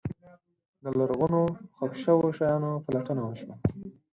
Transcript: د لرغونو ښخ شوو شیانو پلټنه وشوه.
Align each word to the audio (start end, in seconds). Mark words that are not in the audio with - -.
د 0.83 0.85
لرغونو 0.97 1.41
ښخ 1.75 1.93
شوو 2.03 2.29
شیانو 2.37 2.71
پلټنه 2.85 3.21
وشوه. 3.25 3.55